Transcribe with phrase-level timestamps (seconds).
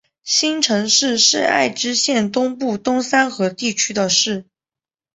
[0.23, 4.45] 新城市是爱知县东部东三河地区的市。